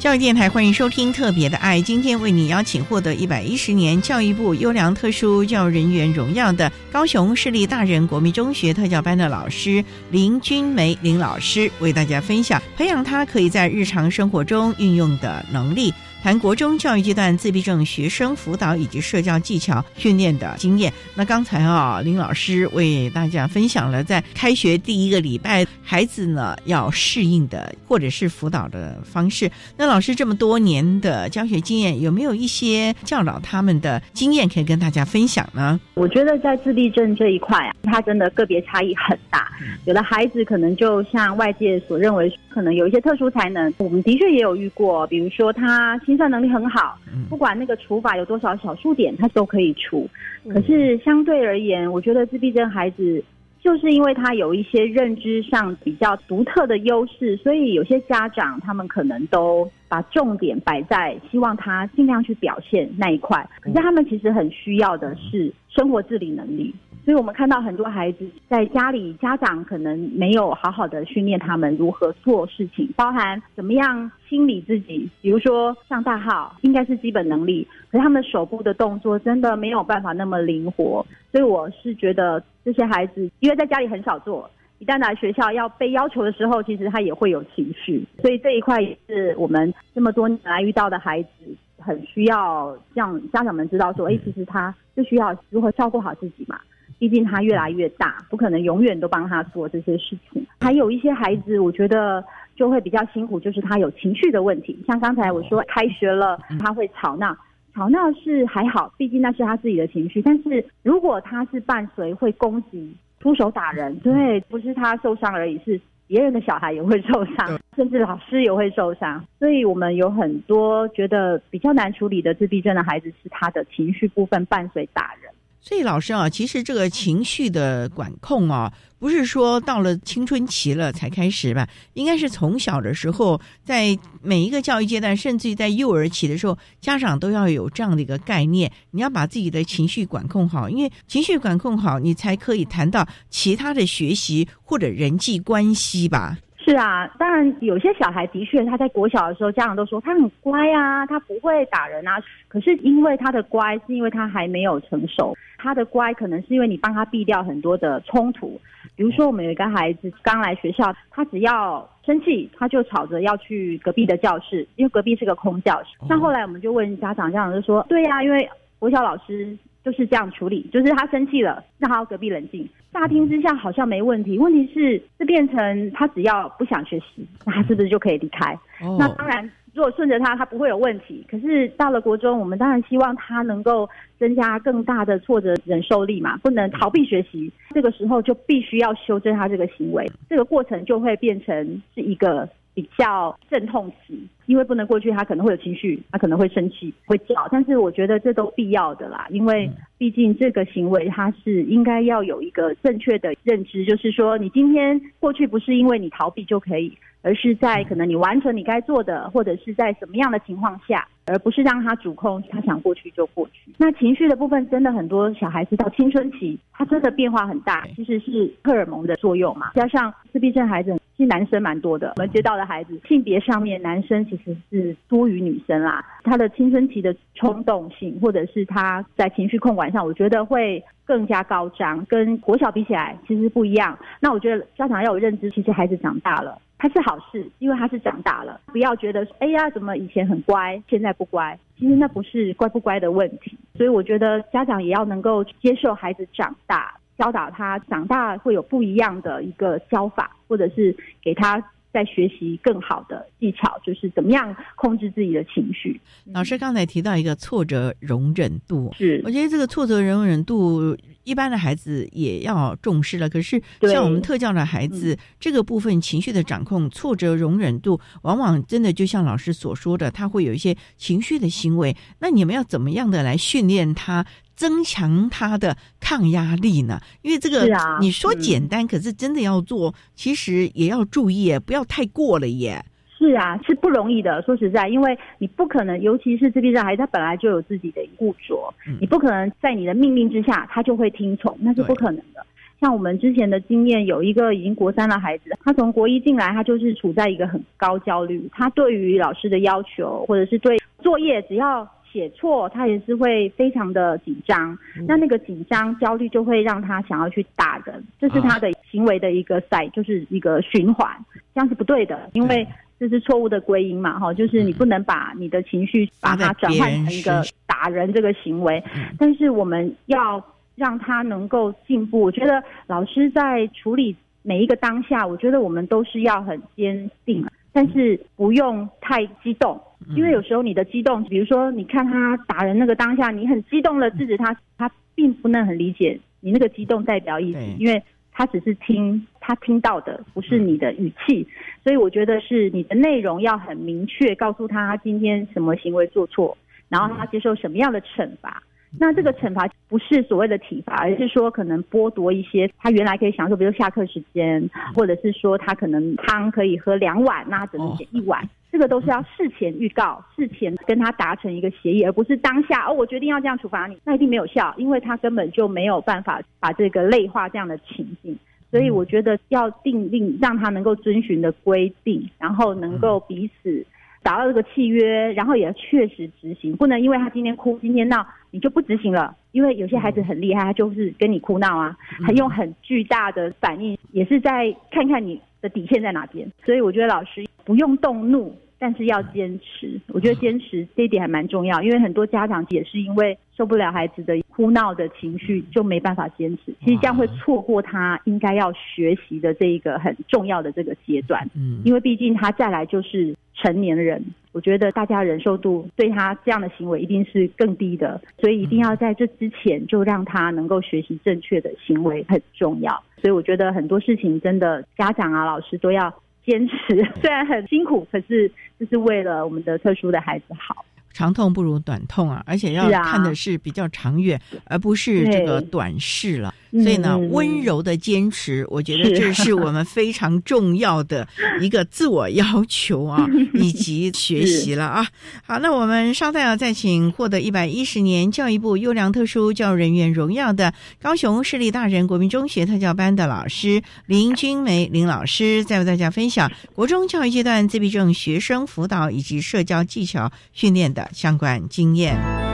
[0.05, 15.91] 教育电台欢迎收听《特别的爱》，今天为你邀请获得一百一十年教育部优良特殊教育人员荣耀的高雄市立大人国民中学特教班的老师林君梅林老师，为大家分享培养他可以在日常生活中运用的能力。
[16.25, 20.91] 韩国中教育阶段自闭症学生辅导以及社交技巧训练的经验。
[21.13, 29.47] 那刚才啊，林老师为大家分享了在开学第一个礼拜，孩子呢要适应的或者是辅导的方式。
[29.77, 35.79] 那老师这么多年的教学经验，有没有一些教导他们的经验可以跟大家分享呢？
[35.93, 39.47] 我觉得在自闭症这一块啊，它真的个别差异很大。
[39.85, 46.97] 有的孩子可能就像外界所认为，可能有一些特殊才能，我们的确也有遇过，比如说他心算能力很好，
[47.29, 50.09] 不管那个除法有多少小数点，他都可以除。
[50.47, 53.21] 可是相对而言，我觉得自闭症孩子
[53.59, 66.73] 就是因为他有一些认知上比较独特的优势，所以有些家长他们可能都把重点摆在希望他尽量去表现那一块，可是他们其实很需要的是生活自理能力。
[67.05, 81.05] 所以我们看到很多孩子在家里，家长可能没有好好的训练他们如何做事情，包含怎么样清理自己，比如说上大号，应该是基本能力，可是他们手部的动作真的没有办法那么灵活。
[81.31, 84.49] 所以我是觉得这些孩子，因为在家里很少做，
[84.79, 88.03] 一旦来学校要被要求的时候，其实他也会有情绪。
[88.19, 91.29] 所以这一块也是我们这么多年来遇到的孩子，
[91.77, 96.59] 很需要让家长们知道说，哎，其实他就需要如何照顾好自己嘛。
[96.97, 100.45] 毕竟他越来越大，不可能永远都帮他做这些事情。
[100.59, 102.23] 还有一些孩子，我觉得
[102.55, 104.81] 就会比较辛苦，就是他有情绪的问题。
[104.87, 107.35] 像刚才我说开学了，他会吵闹，
[107.73, 110.21] 吵闹是还好，毕竟那是他自己的情绪。
[110.21, 119.23] 但是如果他是伴随会攻击、出手打人，对，不是他受伤而已，是别人的小孩也会受伤，甚至老师也会受伤。
[119.37, 125.31] 所以我们有很多觉得比较难处理的自闭症的孩子，是他的情绪部分伴随打人。
[125.67, 131.67] 所以老师啊，其实这个情绪的管控啊，不是说到了青春期了才开始吧？
[131.95, 146.37] 应该是从小的时候，在每一个教育阶段，甚至于在幼儿期的时候，家长都要有这样的一个概念：你要把自己的情绪管控好，因为情绪管控好，你才可以谈到其他的学习或者人际关系吧。
[146.65, 152.17] 是啊，当然有些小孩的确他在国小的时候，家长都说他很乖啊，他不会打人啊。
[152.47, 155.37] 可是因为他的乖，是因为他还没有成熟。
[155.59, 158.59] 他的乖可能是因为你帮他避掉很多的冲突。
[158.95, 165.89] 比如说，我们有一个孩子刚来学校，他只要生气，他就吵着要去隔壁的教室，因为隔壁是个空教室。
[166.09, 168.49] 那后来我们就问家长，家长就说：对呀，因为
[168.79, 169.55] 国小老师。
[169.85, 172.67] 就是这样处理，就是他生气了，让他隔壁冷静。
[172.95, 178.57] 乍听之下好像没问题，问题是这变成他只要不想学习，那他是不是就可以离开？
[178.97, 179.43] 那当然，
[179.73, 181.25] 如果顺着他，他不会有问题。
[181.29, 187.51] 可是到了国中，我们当然希望他能够增加更大的挫折忍受力嘛，不能逃避学习。
[187.71, 192.47] 这个时候就必须要修正他这个行为，这个过程就会变成是一个。
[192.75, 197.47] 比较阵痛期，因为不能过去，他可能会有情绪，他可能会生气，会叫。
[197.49, 213.71] 但是我觉得这都必要的啦，因为毕竟这个行为他是应该要有一个正确的认知，就是说你今天过去不是因为你逃避就可以，而是在可能你完成你该做的，或者是在什么样的情况下，而不是让他主控，他想过去就过去。
[213.77, 220.93] 那情绪的部分真的很多小孩子到青春期，他真的变化很大，其实是荷尔蒙的作用嘛，加上自闭症孩子。
[221.17, 226.05] 其实男生蛮多的，我们接到的孩子性别上面，男生其实是多于女生啦。
[226.23, 233.97] 他的青春期的冲动性，或者是他在情绪控管上，我觉得会更加高涨，跟国小比起来其实不一样。
[234.19, 241.57] 那我觉得家长要有认知，其实孩子长大了，他是好事，因为他是长大了，不要觉得哎呀，怎么以前很乖，现在不乖。
[241.77, 246.93] 其实那不是乖不乖的问题，所以我觉得家长也要能够接受孩子长大。
[247.17, 251.63] 教导他长大会有不一样的一个教法，或者是给他
[251.93, 255.97] 在学习更好的技巧，就是怎么样控制自己的情绪。
[256.33, 263.29] 老师刚才提到一个挫折容忍度，是我觉得这个挫折容忍度一般的孩子也要重视了。
[263.29, 271.95] 可是像我们特教的孩子，这个部分情绪的掌控、挫折容忍度，往往真的就像老师所说的，他会有一些情绪的行为。
[272.19, 274.25] 那你们要怎么样的来训练他？
[274.55, 276.99] 增强他的抗压力呢？
[277.21, 277.67] 因为这个
[277.99, 282.83] 你说简单，可是真的要做，其实也要注意，不要太过了耶。
[283.17, 284.41] 是啊，是不容易的。
[284.41, 292.45] 说实在，因为你不可能，尤其是自闭症孩子，他本来就有自己的固着，你不可能在你的命令之下，他就会听从，那是不可能的。
[292.81, 301.89] 像我们之前的经验，有一个已经国三的孩子，他从国一进来，他就是处在一个很高焦虑，他对于老师的要求，或者是对作业，只要。
[302.15, 311.13] 写错，他也是会非常的紧张，那那个紧张焦虑就会让他想要去打人，这是他的行为的一个赛，就是一个循环，
[311.53, 312.29] 这样是不对的。
[312.31, 312.65] 因为
[312.97, 318.81] 这是错误的归因嘛，哈，就是你不能把你的情绪把它转换成一个打人这个行为，
[319.19, 320.41] 但是我们要
[320.75, 322.21] 让他能够进步。
[322.21, 329.77] 我觉得老师在处理每一个当下，我觉得我们都是要很坚定，但是不用太激动，
[330.15, 338.03] 因为有时候你的激动，比如说你看他打人那个当下，你很激动的制止他，他并不能很理解你那个激动代表意思，因为。
[338.37, 341.47] 他只是听他听到的，不是你的语气，
[341.81, 346.57] 所以我觉得是你的内容要很明确，告诉他今天什么行为做错，
[346.89, 348.61] 然后他接受什么样的惩罚。
[348.99, 358.45] 那这个惩罚不是所谓的体罚，而是说可能剥夺一些他原来可以享受，比如下课时间，或者是说他可能汤可以喝两碗，那只能减一碗。
[358.75, 368.37] 这个都是要事前预告，事前跟他达成一个协议，而不是当下哦，我决定要这样处罚你，那一定没有效，因为他根本就没有办法把这个类化这样的情境。
[368.69, 373.85] 所以我觉得要定定让他能够遵循的规定，然后能够彼此
[374.21, 379.33] 达到这个契约，然后也要确实执行，不能因为他今天哭今天闹，你就不执行了。
[379.53, 381.95] 因为有些孩子很厉害，他就是跟你哭闹啊，
[382.27, 386.45] 很用很巨大的反应，也是在看看你的底线在哪边。
[386.65, 388.53] 所以我觉得老师不用动怒。
[388.77, 396.73] 但是要坚持，我觉得坚持这一点还蛮重要，因为很多家长也是因为受不了孩子的哭闹的情绪，就没办法坚持。
[396.83, 401.47] 其实这样会错过他应该要学习的这一个很重要的这个阶段。
[401.55, 412.91] 嗯，因为毕竟他再来就是成年人，我觉得大家忍受度对他这样的行为一定是更低的，所以一定要在这之前就让他能够学习正确的行为很重要。
[413.21, 416.13] 所以我觉得很多事情真的家长啊、老师都要。
[416.45, 416.75] 坚持
[417.21, 420.85] 虽然很辛苦，可是这是为了我们的特殊的孩子好。
[421.11, 426.53] 长痛不如短痛啊，而且要看的是比较长远，而不是这个短视了。
[426.83, 431.27] 所以呢，温柔的坚持，我觉得这是我们非常重要的
[431.61, 435.07] 一个自我要求啊， 以及学习了啊。
[435.45, 452.44] 好，那我们稍待啊，再请获得一百一十年教育部优良特殊教育人员荣耀的高雄市立大人国民中学特教班的老师林君梅林老师，再为大家分享国中教育阶段自闭症学生辅导以及社交技巧训练的相关经验。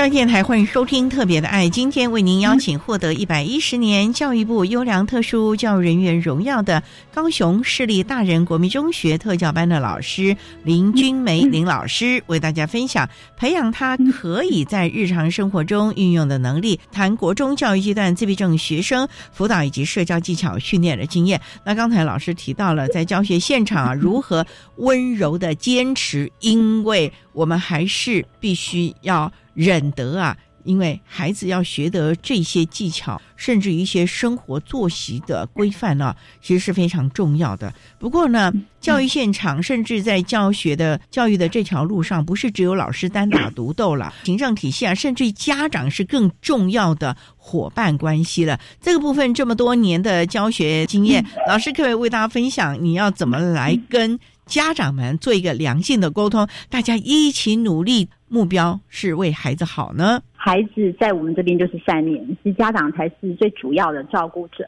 [0.00, 1.66] 教育电台，欢迎收听《特别的爱》。
[1.68, 6.82] 今天为您邀请获得一百一十年教育部优良特殊教育人员荣耀的
[7.12, 10.34] 高雄市立大人国民中学特教班的老师
[10.64, 21.38] 林君梅林老师，为大家分享培养他可以在日常生活中运用的能力，谈国中教育阶段自闭症学生辅导以及社交技巧训练的经验。
[21.62, 24.46] 那刚才老师提到了在教学现场啊，如何
[24.76, 29.30] 温柔的坚持，因为我们还是必须要。
[29.60, 30.34] 忍得啊，
[30.64, 37.70] 因为孩子要学得这些技巧，甚至一些生活作息的规范呢，其实是非常重要的。
[37.98, 38.50] 不过呢，
[38.80, 48.58] 教育现场甚至在教学的教育的这条路上，不是只有老师单打独斗了，行政体系啊，甚至家长是更重要的伙伴关系了。
[48.80, 58.08] 这个部分这么多年的教学经验，老师可以为大家分享，你要怎么来跟家长们做一个良性的沟通，大家一起努力。
[58.30, 60.22] 目标是为孩子好呢。
[60.34, 64.64] 孩子在我们这边就是三年，其实家长才是最主要的照顾者，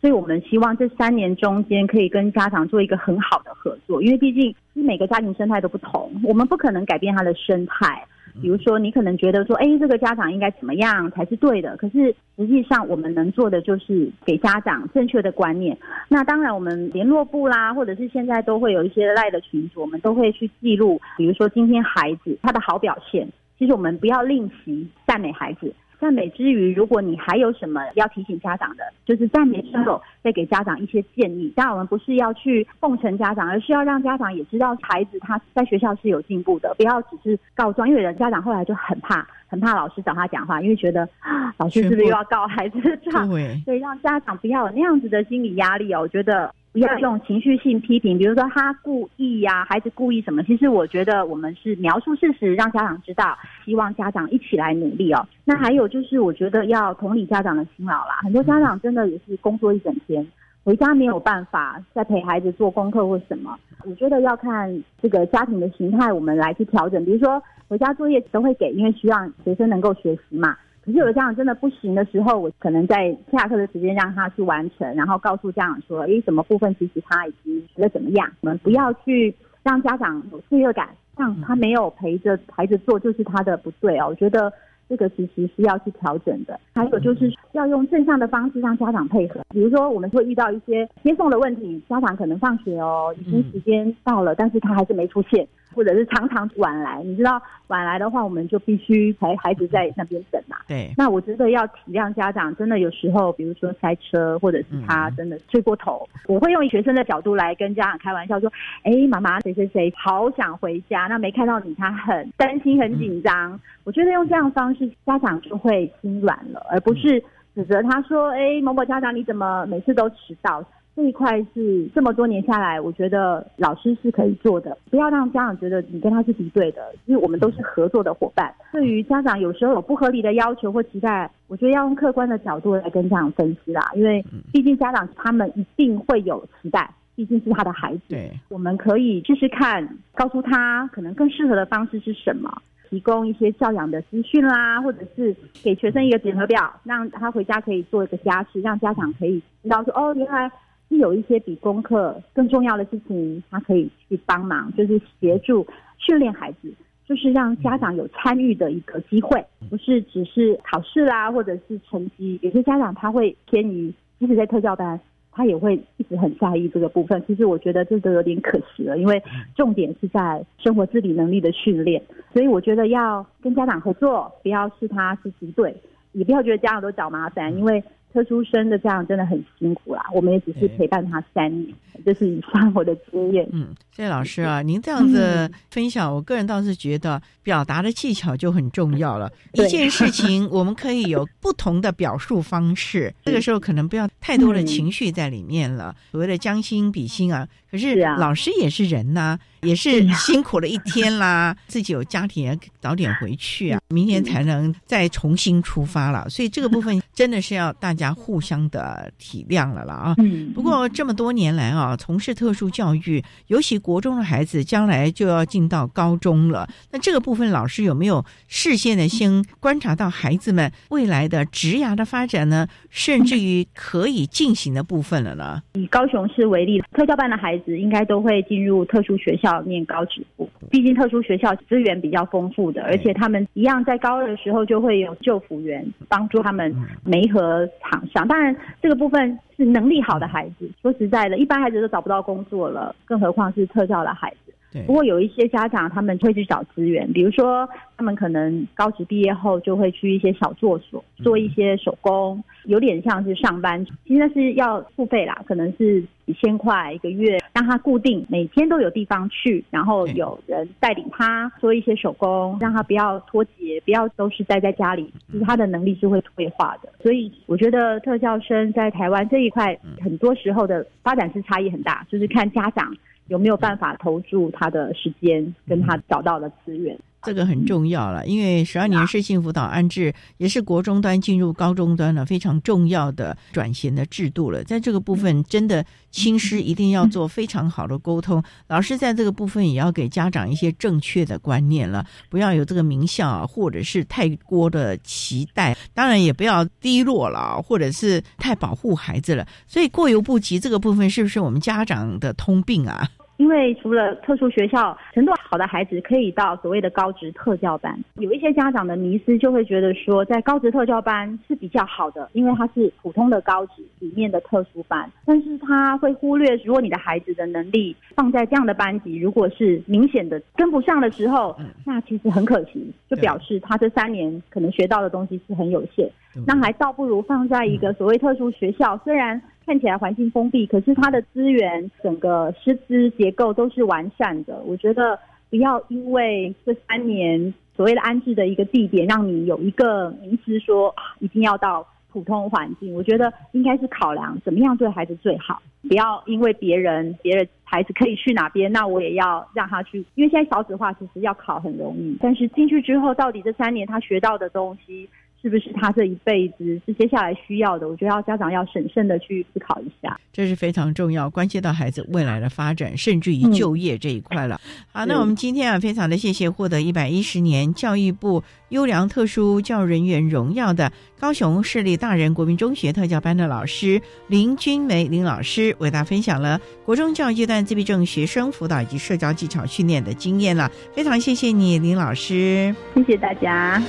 [0.00, 8.06] 所以我们希望这三年中间可以跟家长做一个很好的合作，因为毕竟每个家庭生态都不同，我们不可能改变他的生态。
[8.40, 11.76] 比如说，你可能觉得说，哎，这个家长应该怎么样才是对的？
[11.76, 15.76] 可是实际上，我们能做的就是给家长正确的观念。
[16.08, 21.00] 那当然，我们联络部啦，或者是现在都会有一些赖的群组，我们都会去记录。
[21.16, 23.26] 比如说，今天孩子他的好表现，
[23.58, 25.72] 其实我们不要吝惜赞美孩子。
[26.00, 31.52] 赞美之余，如果你还有什么要提醒家长的，就是赞美之后再给家长一些建议。
[31.56, 37.88] 当然，我们不是要去奉承家长，而是要让家长也知道孩子他在学校是有进步的，不要只是告状。
[37.88, 41.08] 因为人家长后来就很怕，很怕老师找他讲话，因为觉得
[41.56, 43.26] 老师是不是又要告孩子状？
[43.64, 46.00] 所以让家长不要有那样子的心理压力哦。
[46.00, 46.52] 我觉得。
[46.76, 50.42] 不要用情绪性批评，比如说他故意呀，孩子故意什么？
[50.42, 55.26] 其实我觉得我们是描述事实，让家长知道，希望家长一起来努力哦。
[55.42, 58.20] 那还有就是，我觉得要同理家长的辛劳啦。
[58.20, 60.26] 很多家长真的也是工作一整天，
[60.64, 63.58] 回家没有办法再陪孩子做功课或什么。
[63.86, 67.02] 我觉得要看这个家庭的形态，我们来去调整。
[67.06, 70.54] 比如说回家作业都会给，因为希望学生能够学习嘛。
[70.86, 79.34] 可是有的家长真的不行的时候，我可能在下课的时间让他去完成，然后告诉家长说：“诶，什么部分其实他已经学得怎么样？”我们不要去
[79.64, 84.06] 让家长有罪恶感，让他没有陪着孩子做就是他的不对哦。
[84.10, 84.52] 我觉得
[84.88, 86.60] 这个其实是要去调整的。
[86.72, 95.44] 还有就是要用正向的方式让家长配合，比如说我们会遇到一些接送的问题，家长可能放学哦，已经时间到了，但是他还是没出现。
[95.74, 100.56] 或者是常常晚来，你知道晚来的话，我们就必须陪孩子在那边等嘛。
[100.66, 100.90] 对。
[100.96, 108.50] 那我觉得要体谅家长，真的有时候，比如说塞车，或者是他真的睡过头，我会用学生的角度来跟家长开玩笑说
[108.84, 117.22] ：“哎，妈妈谁谁谁好想回家，那没看到你，他很担心、很紧张。”我觉得用这样方式，家长就会心软了，而不是
[117.54, 120.64] 指责他说：“哎，某某家长你怎么每次都迟到？”
[120.96, 124.74] 这一块是这么多年下来，我觉得老师是可以做的。
[124.90, 128.50] 不要让家长觉得你跟他是敌对的，因为我们都是合作的伙伴。
[128.72, 133.90] 对于家长有时候有不合理的要求或期待，我觉得要用客观的角度来跟家长分析啦。
[133.94, 134.24] 因为
[134.54, 138.16] 毕竟家长他们一定会有期待，毕竟是他的孩子。
[138.48, 142.50] 我们可以试试看，告诉他可能更适合的方式是什么，
[142.88, 150.50] 提供一些教养的资讯啦，或者是给学生一个检核表，让他回家可以做一个家事，让家长可以知道说哦，原来。
[150.88, 155.66] 是有一些比功课更重要的事情，他可以去帮忙，就是协助
[155.98, 156.72] 训练孩子，
[157.04, 162.38] 就是让家长有参与的一个机会，不是只是考试啦，或者是成绩。
[162.42, 165.00] 有些家长他会偏于，即使在特教班，
[165.32, 167.22] 他也会一直很在意这个部分。
[167.26, 169.20] 其实我觉得这都有点可惜了，因为
[169.56, 172.00] 重点是在生活自理能力的训练，
[172.32, 175.74] 所以我觉得要跟家长合作，不要是他是敌对，
[176.12, 177.82] 也不要觉得家长都找麻烦，因为。
[178.16, 183.46] 特殊生的这样真的很辛苦啦，我们也只是陪伴他三年，这是以上我的经验。
[183.52, 189.30] 嗯，谢老师啊，您这样子分享，我个人倒是觉得表达的技巧就很重要了。
[189.52, 195.94] 一件事情我们可以有不同的表述方式， 这个时候可能不要太多的情绪在里面了。
[196.10, 206.26] 所谓的将心比心啊，可是老师也是人呐，也是辛苦了一天啦， 自己有家庭也早点回去啊，明天才能再重新出发了。
[206.30, 207.96] 所以这个部分真的是要大家。
[207.96, 210.14] 家互相的体谅了了啊。
[210.18, 216.68] 嗯，不过这么多年来啊，从事特殊教育，尤其国中的孩子，将来就要进到高中了。
[216.92, 222.68] 那这个部分，老师有没有事先的先观察到孩子们未来的职涯的发展呢？
[222.90, 225.62] 甚至于可以进行的部分了呢？
[225.72, 238.26] 以高雄市为例，特教班的孩子应该都会进入特殊学校念高职部，毕竟特殊学校资源比较丰富的，而且他们一样在高二的时候就会有救辅员帮助他们媒合厂商。
[238.26, 240.70] 当然，这个部分是能力好的孩子。
[240.82, 244.52] 说实在的，一般孩子都找不到工作了，更何况是特教的孩子。
[244.86, 266.92] 不过有一些家长他们会去找资源，比如说他们可能高职毕业后就会去一些小作所做一些手工，有点像是上班，其实那是要付费啦，可能是几千块一个月，让他固定每天都有地方去，然后有人带领他做一些手工，让他不要脱节，不要都是待在家里，其实他的能力是会退化的。
[267.02, 272.94] 所以我觉得特教生在台湾这一块，很多时候的发展是差异很大，就是看家长。
[273.28, 276.98] 有没有办法投注他的时间，跟他找到的资源？
[277.22, 284.62] 这个很重要了，因为十二年市性辅导安置也是国中端进入高中端了非常重要的转型的制度了。
[284.62, 299.44] 在这个部分，真的亲师一定要做非常好的沟通，老师在这个部分也要给家长一些正确的观念了，不要有这个名校，或者是太过的期待，当然也不要低落了，或者是太保护孩子了。
[299.66, 303.08] 所以过犹不及这个部分，是不是我们家长的通病啊？
[303.36, 315.10] 因为除了特殊学校程度好的孩子可以到所谓的高职特教班，有一些家长的迷思就会觉得说，在高职特教班是比较好的，因为它是普通的高职里面的特殊班。
[315.24, 326.10] 但是他会忽略，如果你的孩子的能力放在这样的班级，如果是明显的跟不上的时候，那其实很可惜，就表示他这三年可能学到的东西是很有限。
[326.46, 329.40] 那还倒不如放在一个所谓特殊学校，虽然。
[329.66, 334.62] 看起来环境封闭，可是它的资源、整个师资结构都是完善的。
[334.64, 335.18] 我觉得
[335.50, 342.94] 不要因为这三年所谓的安置的一个地点，让你有一个迷思说一定要到普通环境。
[342.94, 349.98] 我觉得应该是考量怎么样对孩子最好，不要因为别人别人孩子可以去哪边，那我也要让他去。
[350.14, 355.10] 因为现在少子化其实要考很容易，但是进去之后，到底这三年他学到的东西。
[355.46, 357.88] 是不是他这一辈子是接下来需要的？
[357.88, 364.60] 我觉得要家长要审慎的去思考一下，这是非常重要，关系到孩子未来的发展，甚至于就业这一块了。
[364.90, 370.90] 好，那我们今天啊，非常的谢谢获得一百一十年教育部优良特殊教育人员荣耀的
[371.20, 380.68] 高雄市立大人国民中学特教班的老师林君梅林老师，为大家分享了国中教育阶段自闭症学生辅导以及社交技巧训练的经验了。
[380.92, 383.80] 非常谢谢你，林老师，谢谢大家。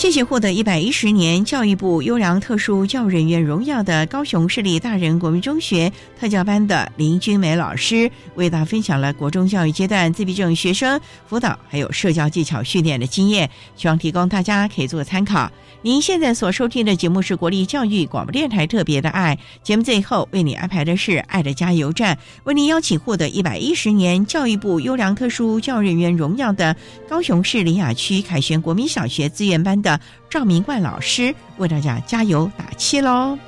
[0.00, 15.52] 谢谢获得一百一十年教育部优良特殊教育人员荣耀的高雄市立大人国民中学特教班的林君梅老师，为大家分享了国中教育阶段自闭症学生辅导还有社交技巧训练的经验，希望提供大家可以做参考。
[15.82, 26.74] 您现在所收听的节目是国立教育广播电台特别的爱节目，最后为你安排的是爱的加油站，为您邀请获得一百一十年教育部优良特殊教育人员荣耀的
[27.06, 29.89] 高雄市林雅区凯旋国民小学资源班的。
[30.28, 33.38] 赵明冠老师为大家加油打气喽！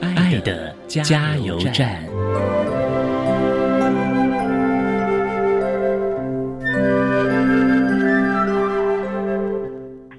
[0.00, 2.13] 爱的加油站。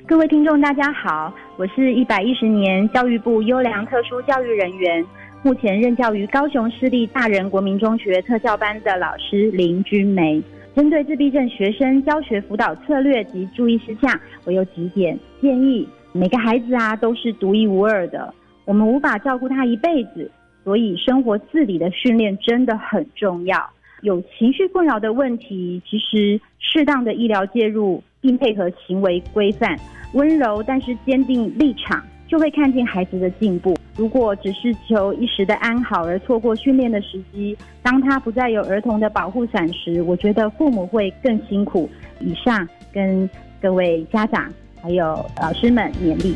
[0.08, 5.04] 各位听众，大家好，我是一百一十年教育部优良特殊教育人员，
[5.42, 10.40] 目前任教于高雄市立大人国民中学特教班的老师林君梅。
[10.76, 15.88] 针对自闭症学生教学辅导策略及注意事项，我有几点建议。
[16.12, 18.32] 每个孩子啊都是独一无二的，
[18.66, 20.30] 我们无法照顾他一辈子，
[20.64, 23.58] 所以生活自理的训练真的很重要。
[24.02, 29.78] 有情绪困扰的问题，其实适当的医疗介入，并配合行为规范。
[30.14, 33.76] 温柔但是坚定立场，就会看见孩子的进步。
[33.96, 41.88] 如果只是求一时的安好而错过训练的时机，当他不再有儿童的保护伞时，我觉得父母会更辛苦。
[42.20, 43.30] 以上跟
[43.62, 44.52] 各位家长
[44.82, 46.36] 还有老师们勉励。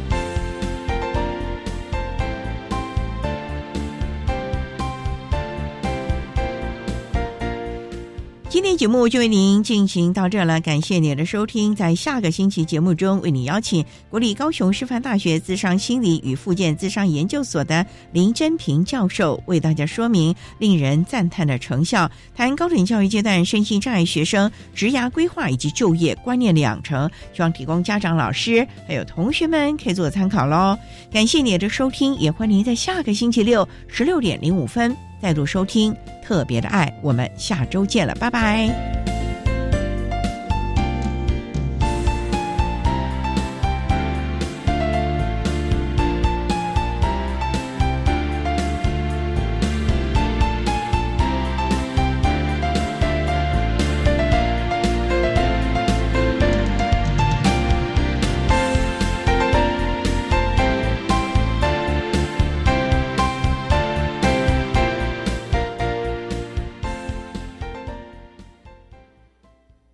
[8.60, 11.74] 今天节目就为您进行到这了，感谢您的收听。
[11.74, 30.78] 在下个星期节目中，为您邀请国立高雄师范大学自商心理与附件自商研究所的林真平教授，为大家说明令人赞叹的成效，谈高等教育阶段身心障碍学生职涯规划以及就业观念的养成，希望提供家长、老师还有同学们可以做参考喽。
[31.10, 35.95] 感谢您的收听，也欢迎您在下个星期六十六点零五分再度收听。
[36.22, 39.18] 特别的爱，我们下周见了，拜拜。